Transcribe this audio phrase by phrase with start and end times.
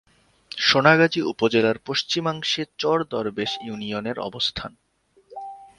[0.61, 4.71] সোনাগাজী উপজেলার পশ্চিমাংশে চর দরবেশ ইউনিয়নের অবস্থান।